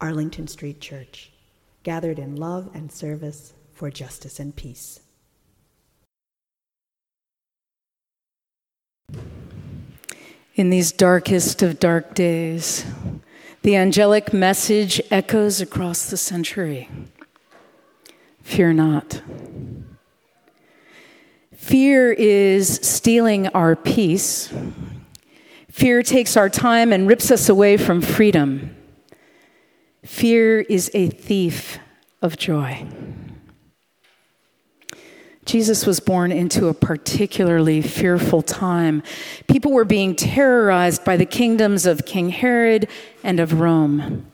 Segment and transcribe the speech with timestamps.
[0.00, 1.32] Arlington Street Church,
[1.82, 5.00] gathered in love and service for justice and peace.
[10.54, 12.86] In these darkest of dark days,
[13.62, 16.88] the angelic message echoes across the century
[18.42, 19.22] Fear not.
[21.52, 24.54] Fear is stealing our peace.
[25.68, 28.75] Fear takes our time and rips us away from freedom.
[30.06, 31.80] Fear is a thief
[32.22, 32.86] of joy.
[35.44, 39.02] Jesus was born into a particularly fearful time.
[39.48, 42.88] People were being terrorized by the kingdoms of King Herod
[43.24, 44.30] and of Rome.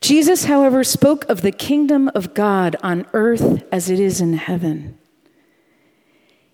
[0.00, 4.98] Jesus, however, spoke of the kingdom of God on earth as it is in heaven.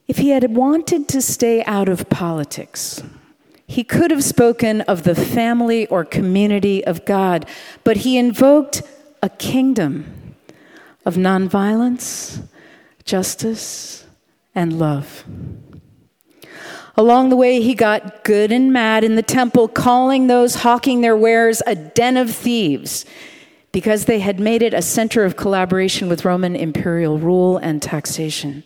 [0.06, 3.02] If he had wanted to stay out of politics,
[3.70, 7.46] he could have spoken of the family or community of God,
[7.84, 8.82] but he invoked
[9.22, 10.34] a kingdom
[11.06, 12.42] of nonviolence,
[13.04, 14.06] justice,
[14.56, 15.24] and love.
[16.96, 21.16] Along the way, he got good and mad in the temple, calling those hawking their
[21.16, 23.06] wares a den of thieves
[23.70, 28.64] because they had made it a center of collaboration with Roman imperial rule and taxation.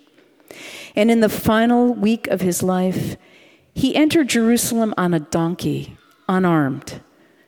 [0.97, 3.19] And in the final week of his life,
[3.75, 5.97] he entered Jerusalem on a donkey,
[6.29, 7.01] unarmed,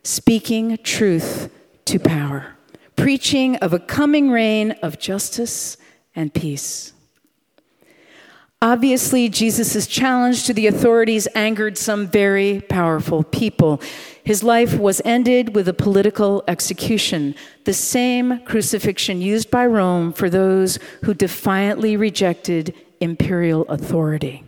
[0.03, 1.51] speaking truth
[1.87, 2.57] to power,
[2.97, 5.77] preaching of a coming reign of justice
[6.15, 6.93] and peace.
[8.63, 13.81] Obviously, Jesus' challenge to the authorities angered some very powerful people.
[14.25, 17.35] His life was ended with a political execution,
[17.65, 24.46] the same crucifixion used by Rome for those who defiantly rejected imperial authority.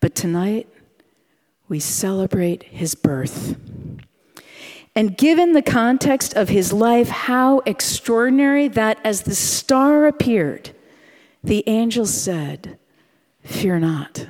[0.00, 0.68] But tonight,
[1.68, 3.56] we celebrate his birth.
[4.94, 10.70] And given the context of his life, how extraordinary that as the star appeared,
[11.44, 12.78] the angel said,
[13.42, 14.28] Fear not.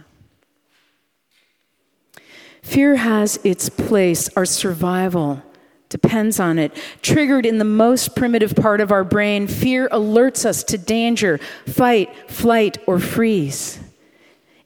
[2.62, 4.28] Fear has its place.
[4.37, 5.41] Our survival
[5.88, 6.76] depends on it.
[7.00, 12.12] Triggered in the most primitive part of our brain, fear alerts us to danger, fight,
[12.28, 13.78] flight, or freeze.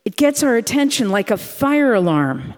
[0.04, 2.54] It gets our attention like a fire alarm.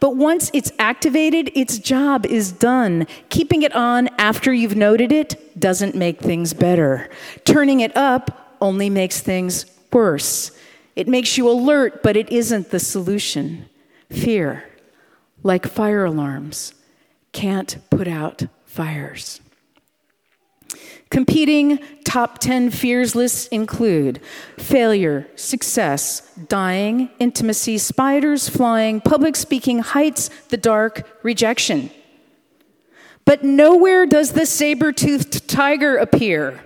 [0.00, 3.06] But once it's activated, its job is done.
[3.28, 7.08] Keeping it on after you've noted it doesn't make things better.
[7.44, 10.50] Turning it up only makes things worse.
[10.96, 13.66] It makes you alert, but it isn't the solution.
[14.10, 14.64] Fear,
[15.42, 16.74] like fire alarms,
[17.32, 19.40] can't put out fires.
[21.10, 24.20] Competing top 10 fears lists include
[24.58, 31.90] failure, success, dying, intimacy, spiders flying, public speaking, heights, the dark, rejection.
[33.24, 36.60] But nowhere does the saber toothed tiger appear,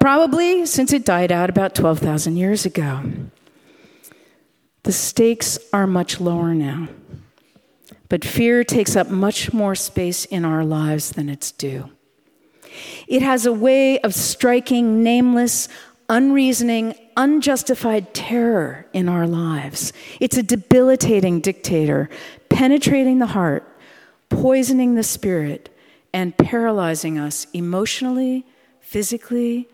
[0.00, 3.02] probably since it died out about 12,000 years ago.
[4.84, 6.88] The stakes are much lower now,
[8.08, 11.90] but fear takes up much more space in our lives than it's due.
[13.06, 15.68] It has a way of striking nameless,
[16.08, 19.92] unreasoning, unjustified terror in our lives.
[20.20, 22.08] It's a debilitating dictator,
[22.48, 23.66] penetrating the heart,
[24.28, 25.68] poisoning the spirit,
[26.12, 28.44] and paralyzing us emotionally,
[28.80, 29.68] physically,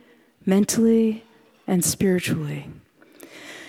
[0.47, 1.25] mentally,
[1.67, 2.69] and spiritually.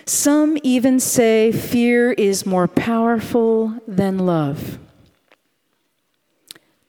[0.05, 4.79] Some even say fear is more powerful than love.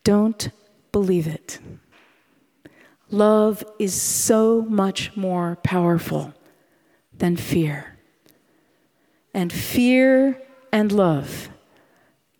[0.04, 0.50] Don't
[0.92, 1.58] believe it.
[3.10, 6.32] Love is so much more powerful
[7.18, 7.98] than fear.
[9.34, 10.40] And fear
[10.72, 11.48] and love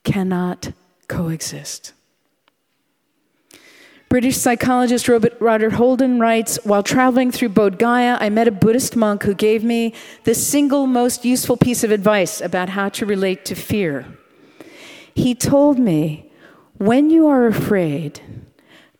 [0.04, 0.72] cannot
[1.08, 1.92] coexist.
[4.08, 8.96] British psychologist Robert, Robert Holden writes While traveling through Bodh Gaya, I met a Buddhist
[8.96, 9.94] monk who gave me
[10.24, 14.06] the single most useful piece of advice about how to relate to fear.
[15.14, 16.30] He told me,
[16.76, 18.20] When you are afraid,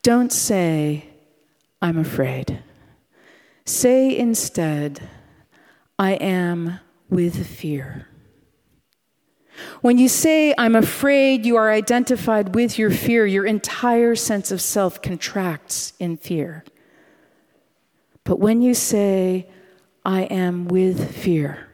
[0.03, 1.10] don't say,
[1.83, 2.63] I'm afraid.
[3.65, 5.01] Say instead,
[5.99, 8.07] I am with fear.
[9.81, 13.27] When you say, I'm afraid, you are identified with your fear.
[13.27, 16.65] Your entire sense of self contracts in fear.
[18.25, 19.49] But when you say,
[20.05, 21.69] I am with fear,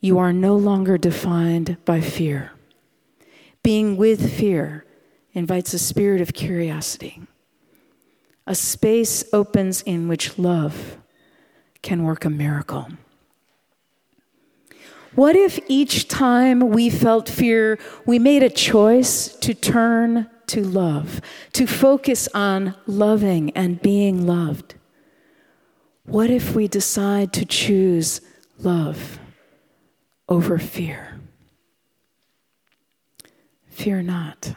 [0.00, 2.52] you are no longer defined by fear.
[3.62, 4.84] Being with fear
[5.32, 7.22] invites a spirit of curiosity.
[8.50, 10.98] A space opens in which love
[11.82, 12.88] can work a miracle.
[15.14, 21.20] What if each time we felt fear, we made a choice to turn to love,
[21.52, 24.74] to focus on loving and being loved?
[26.02, 28.20] What if we decide to choose
[28.58, 29.20] love
[30.28, 31.20] over fear?
[33.68, 34.54] Fear not.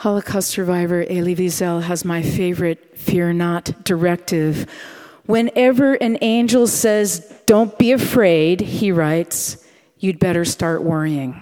[0.00, 4.66] Holocaust survivor Elie Wiesel has my favorite fear not directive.
[5.26, 9.62] Whenever an angel says, Don't be afraid, he writes,
[9.98, 11.38] you'd better start worrying.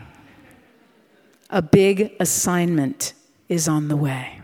[1.50, 3.12] A big assignment
[3.48, 4.40] is on the way.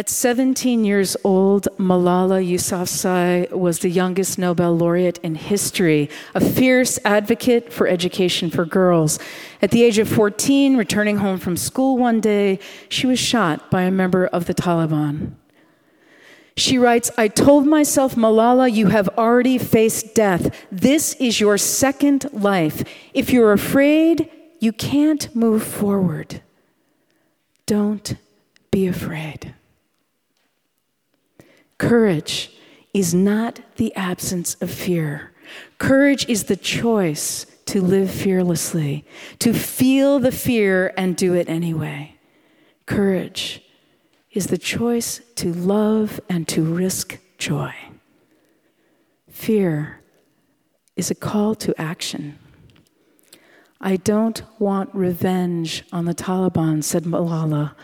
[0.00, 6.98] At 17 years old, Malala Yousafzai was the youngest Nobel laureate in history, a fierce
[7.04, 9.18] advocate for education for girls.
[9.60, 13.82] At the age of 14, returning home from school one day, she was shot by
[13.82, 15.32] a member of the Taliban.
[16.56, 20.66] She writes, I told myself, Malala, you have already faced death.
[20.72, 22.84] This is your second life.
[23.12, 24.30] If you're afraid,
[24.60, 26.40] you can't move forward.
[27.66, 28.14] Don't
[28.70, 29.54] be afraid.
[31.80, 32.50] Courage
[32.92, 35.32] is not the absence of fear.
[35.78, 39.06] Courage is the choice to live fearlessly,
[39.38, 42.16] to feel the fear and do it anyway.
[42.84, 43.62] Courage
[44.30, 47.72] is the choice to love and to risk joy.
[49.30, 50.00] Fear
[50.96, 52.38] is a call to action.
[53.80, 57.74] I don't want revenge on the Taliban, said Malala.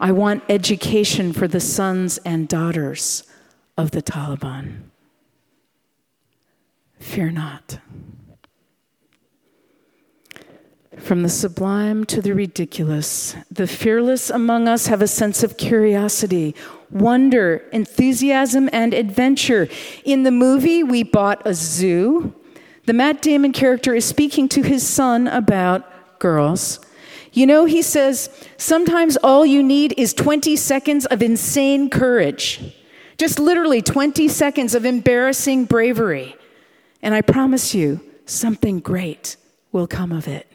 [0.00, 3.24] I want education for the sons and daughters
[3.76, 4.82] of the Taliban.
[6.98, 7.78] Fear not.
[10.98, 16.54] From the sublime to the ridiculous, the fearless among us have a sense of curiosity,
[16.90, 19.68] wonder, enthusiasm, and adventure.
[20.04, 22.34] In the movie, we bought a zoo.
[22.86, 26.78] The Matt Damon character is speaking to his son about girls.
[27.32, 28.28] You know, he says,
[28.58, 32.60] sometimes all you need is 20 seconds of insane courage.
[33.18, 36.36] Just literally 20 seconds of embarrassing bravery.
[37.02, 39.36] And I promise you, something great
[39.70, 40.46] will come of it.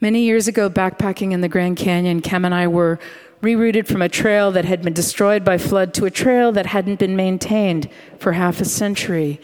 [0.00, 2.98] Many years ago, backpacking in the Grand Canyon, Kem and I were
[3.42, 6.98] rerouted from a trail that had been destroyed by flood to a trail that hadn't
[6.98, 7.88] been maintained
[8.18, 9.40] for half a century.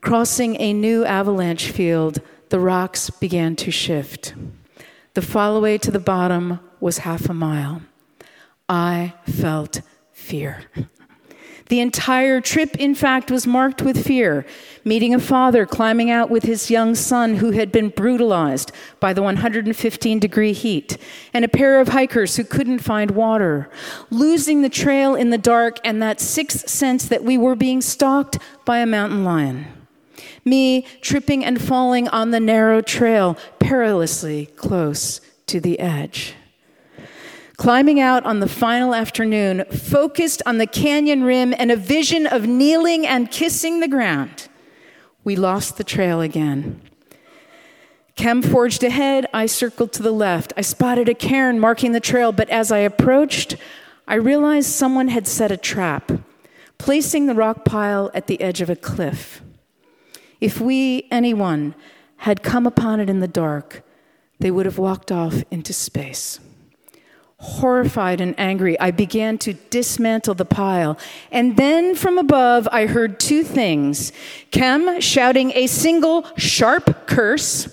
[0.00, 2.20] Crossing a new avalanche field,
[2.50, 4.34] the rocks began to shift.
[5.14, 7.82] The fall away to the bottom was half a mile.
[8.68, 9.80] I felt
[10.12, 10.64] fear.
[11.68, 14.46] The entire trip, in fact, was marked with fear.
[14.84, 18.70] Meeting a father climbing out with his young son who had been brutalized
[19.00, 20.96] by the 115 degree heat,
[21.34, 23.68] and a pair of hikers who couldn't find water.
[24.10, 28.38] Losing the trail in the dark and that sixth sense that we were being stalked
[28.64, 29.66] by a mountain lion.
[30.44, 36.34] Me tripping and falling on the narrow trail, perilously close to the edge
[37.56, 42.46] climbing out on the final afternoon, focused on the canyon rim and a vision of
[42.46, 44.48] kneeling and kissing the ground,
[45.24, 46.80] we lost the trail again.
[48.14, 50.52] Kem forged ahead, I circled to the left.
[50.56, 53.56] I spotted a cairn marking the trail, but as I approached,
[54.08, 56.12] I realized someone had set a trap,
[56.78, 59.42] placing the rock pile at the edge of a cliff.
[60.40, 61.74] If we, anyone,
[62.18, 63.82] had come upon it in the dark,
[64.38, 66.40] they would have walked off into space.
[67.46, 70.98] Horrified and angry, I began to dismantle the pile.
[71.30, 74.12] And then from above, I heard two things
[74.50, 77.68] Kem shouting a single sharp curse,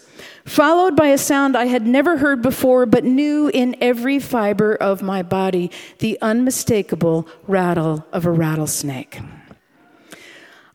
[0.46, 5.02] followed by a sound I had never heard before but knew in every fiber of
[5.02, 9.20] my body the unmistakable rattle of a rattlesnake.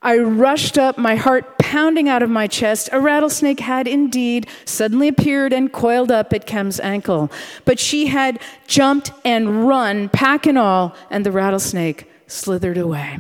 [0.00, 2.88] I rushed up, my heart pounding out of my chest.
[2.93, 7.31] A rattlesnake had indeed suddenly appeared and coiled up at Kem's ankle.
[7.64, 13.19] But she had jumped and run, pack and all, and the rattlesnake slithered away.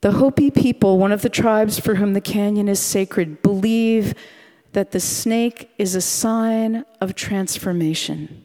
[0.00, 4.14] The Hopi people, one of the tribes for whom the canyon is sacred, believe
[4.72, 8.44] that the snake is a sign of transformation.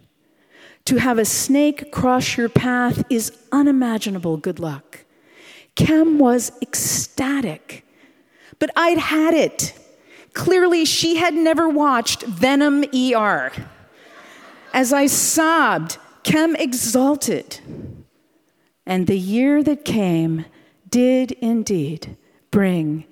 [0.86, 5.05] To have a snake cross your path is unimaginable good luck.
[5.76, 7.86] Kem was ecstatic,
[8.60, 9.78] but I'd had it.
[10.34, 13.52] Clearly, she had never watched Venom ER.
[14.74, 17.60] As I sobbed, Kem exulted.
[18.86, 20.46] And the year that came
[20.90, 22.18] did indeed
[22.52, 23.06] bring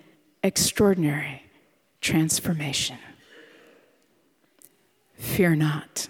[0.44, 1.44] extraordinary
[2.02, 2.98] transformation.
[5.16, 6.10] Fear not.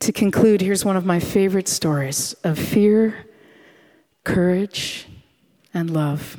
[0.00, 3.27] To conclude, here's one of my favorite stories of fear,
[4.28, 5.06] courage,
[5.72, 6.38] and love.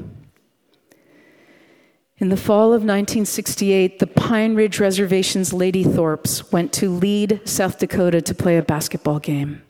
[2.19, 7.79] In the fall of 1968, the Pine Ridge Reservation's Lady Thorpes went to Lead, South
[7.79, 9.63] Dakota to play a basketball game.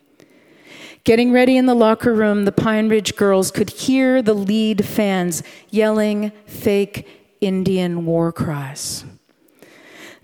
[1.06, 5.42] Getting ready in the locker room, the Pine Ridge girls could hear the Lead fans
[5.70, 7.08] yelling fake
[7.40, 9.06] Indian war cries.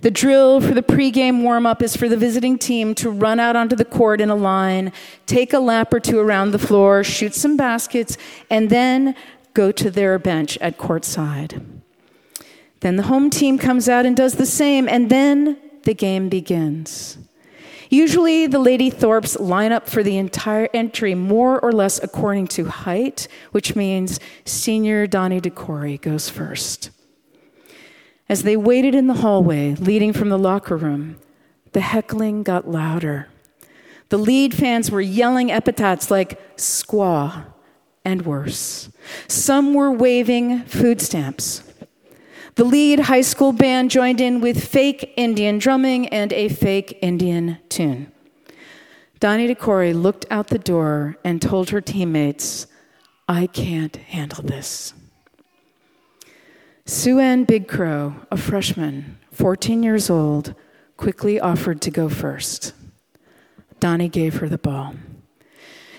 [0.02, 3.56] The drill for the pregame warm up is for the visiting team to run out
[3.56, 4.92] onto the court in a line,
[5.26, 8.18] take a lap or two around the floor, shoot some baskets,
[8.50, 9.16] and then
[9.54, 11.64] go to their bench at courtside.
[12.82, 17.18] Then the home team comes out and does the same, and then the game begins.
[17.90, 22.66] Usually, the Lady Thorpes line up for the entire entry more or less according to
[22.66, 26.90] height, which means senior Donnie DeCory goes first.
[28.28, 31.18] As they waited in the hallway leading from the locker room,
[31.74, 33.28] the heckling got louder.
[34.10, 37.46] The lead fans were yelling epithets like squaw
[38.04, 38.90] and worse.
[39.28, 41.64] Some were waving food stamps.
[42.56, 47.58] The lead high school band joined in with fake Indian drumming and a fake Indian
[47.68, 48.12] tune.
[49.20, 52.68] Donnie DeCory looked out the door and told her teammates,
[53.28, 54.94] I can't handle this.
[56.88, 60.54] Sue Ann Big Crow, a freshman, 14 years old,
[60.98, 62.74] quickly offered to go first.
[63.80, 64.94] Donnie gave her the ball.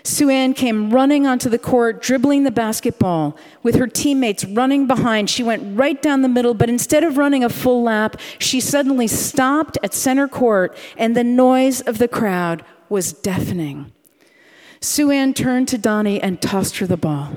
[0.05, 5.29] Sue Ann came running onto the court, dribbling the basketball with her teammates running behind.
[5.29, 9.09] She went right down the middle, but instead of running a full lap, she suddenly
[9.09, 13.91] stopped at center court, and the noise of the crowd was deafening.
[14.81, 17.33] Sue Ann turned to Donnie and tossed her the ball.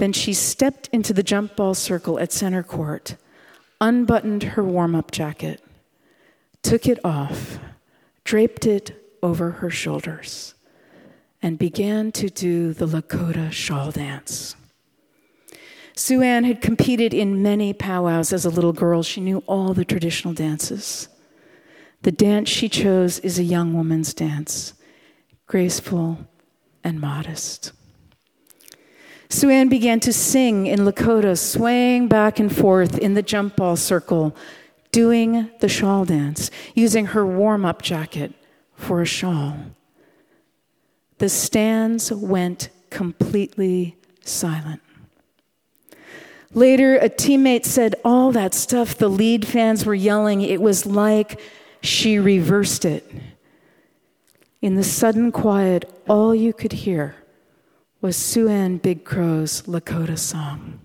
[0.00, 3.16] Then she stepped into the jump ball circle at center court,
[3.82, 5.62] unbuttoned her warm up jacket,
[6.62, 7.58] took it off,
[8.24, 10.54] draped it over her shoulders,
[11.42, 14.56] and began to do the Lakota shawl dance.
[15.94, 19.02] Sue Ann had competed in many powwows as a little girl.
[19.02, 21.08] She knew all the traditional dances.
[22.00, 24.72] The dance she chose is a young woman's dance,
[25.46, 26.26] graceful
[26.82, 27.72] and modest.
[29.32, 33.76] Sue Ann began to sing in Lakota, swaying back and forth in the jump ball
[33.76, 34.34] circle,
[34.90, 38.34] doing the shawl dance, using her warm up jacket
[38.74, 39.56] for a shawl.
[41.18, 44.82] The stands went completely silent.
[46.52, 51.40] Later, a teammate said all that stuff the lead fans were yelling, it was like
[51.82, 53.08] she reversed it.
[54.60, 57.14] In the sudden quiet, all you could hear
[58.00, 60.80] was Sue Ann Big Crow's Lakota song.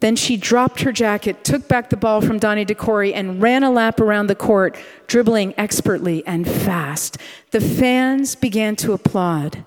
[0.00, 3.70] Then she dropped her jacket, took back the ball from Donnie DeCory, and ran a
[3.70, 7.16] lap around the court, dribbling expertly and fast.
[7.50, 9.64] The fans began to applaud.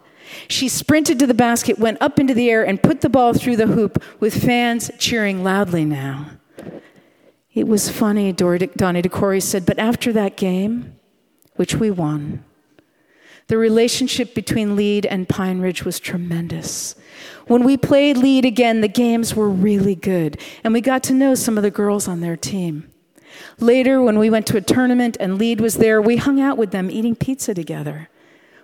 [0.47, 3.55] She sprinted to the basket, went up into the air, and put the ball through
[3.55, 6.27] the hoop, with fans cheering loudly now.
[7.53, 10.95] It was funny, Donnie DeCory said, but after that game,
[11.55, 12.45] which we won,
[13.49, 16.93] the relationship between Lead and Pine Ridge was tremendous.
[17.47, 21.33] When we played Lead again, the games were really good, and we got to know
[21.33, 22.91] some of the girls on their team.
[23.59, 26.69] Later, when we went to a tournament and Lead was there, we hung out with
[26.69, 28.07] them eating pizza together.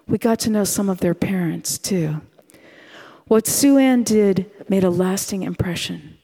[0.08, 2.22] We got to know some of their parents, too.
[3.26, 6.20] What Sue Ann did made a lasting impression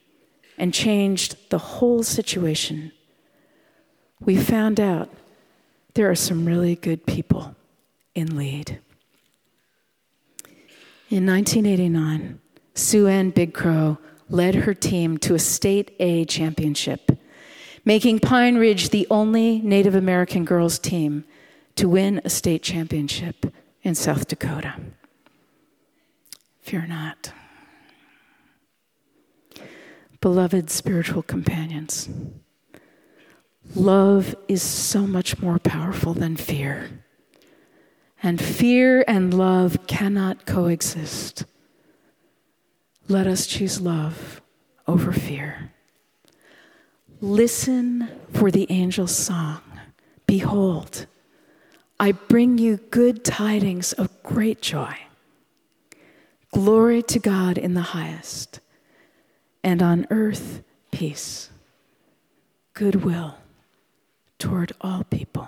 [0.59, 2.91] and changed the whole situation.
[4.19, 5.09] We found out
[5.95, 7.55] there are some really good people
[8.15, 8.79] in lead.
[11.09, 12.39] In 1989,
[12.73, 13.97] Sue Ann Big Crow
[14.29, 17.11] led her team to a state A championship,
[17.83, 21.25] making Pine Ridge the only Native American girls team
[21.75, 23.53] to win a state championship
[23.83, 24.75] in South Dakota.
[26.61, 27.33] Fear not.
[30.21, 32.07] Beloved spiritual companions,
[33.75, 37.03] love is so much more powerful than fear.
[38.23, 41.45] And fear and love cannot coexist.
[43.07, 44.41] Let us choose love
[44.87, 45.71] over fear.
[47.19, 49.61] Listen for the angel's song.
[50.27, 51.07] Behold,
[51.99, 54.95] I bring you good tidings of great joy,
[56.53, 58.59] Glory to God in the highest,
[59.63, 61.49] and on earth, peace,
[62.73, 63.37] goodwill
[64.37, 65.47] toward all people.